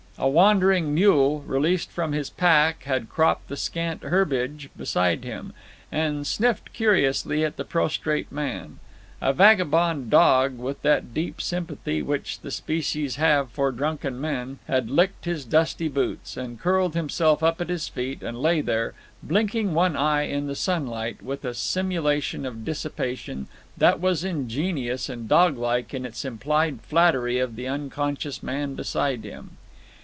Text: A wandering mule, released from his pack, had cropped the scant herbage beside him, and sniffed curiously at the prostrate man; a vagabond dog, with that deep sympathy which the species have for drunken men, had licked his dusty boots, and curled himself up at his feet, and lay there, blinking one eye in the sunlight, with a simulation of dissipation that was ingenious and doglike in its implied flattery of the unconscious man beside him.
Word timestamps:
A 0.17 0.27
wandering 0.27 0.93
mule, 0.93 1.39
released 1.47 1.89
from 1.89 2.11
his 2.11 2.29
pack, 2.29 2.83
had 2.83 3.09
cropped 3.09 3.47
the 3.47 3.57
scant 3.57 4.03
herbage 4.03 4.69
beside 4.77 5.23
him, 5.23 5.51
and 5.91 6.27
sniffed 6.27 6.73
curiously 6.73 7.43
at 7.43 7.57
the 7.57 7.65
prostrate 7.65 8.31
man; 8.31 8.77
a 9.19 9.33
vagabond 9.33 10.11
dog, 10.11 10.59
with 10.59 10.79
that 10.83 11.11
deep 11.15 11.41
sympathy 11.41 12.03
which 12.03 12.41
the 12.41 12.51
species 12.51 13.15
have 13.15 13.49
for 13.49 13.71
drunken 13.71 14.21
men, 14.21 14.59
had 14.67 14.91
licked 14.91 15.25
his 15.25 15.43
dusty 15.43 15.87
boots, 15.87 16.37
and 16.37 16.59
curled 16.59 16.93
himself 16.93 17.41
up 17.41 17.59
at 17.59 17.69
his 17.69 17.87
feet, 17.87 18.21
and 18.21 18.39
lay 18.39 18.61
there, 18.61 18.93
blinking 19.23 19.73
one 19.73 19.95
eye 19.95 20.23
in 20.23 20.45
the 20.45 20.55
sunlight, 20.55 21.23
with 21.23 21.43
a 21.43 21.55
simulation 21.55 22.45
of 22.45 22.63
dissipation 22.63 23.47
that 23.75 23.99
was 23.99 24.23
ingenious 24.23 25.09
and 25.09 25.27
doglike 25.27 25.95
in 25.95 26.05
its 26.05 26.23
implied 26.23 26.79
flattery 26.81 27.39
of 27.39 27.55
the 27.55 27.67
unconscious 27.67 28.43
man 28.43 28.75
beside 28.75 29.23
him. 29.23 29.57